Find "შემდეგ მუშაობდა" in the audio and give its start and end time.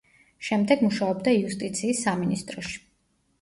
0.45-1.33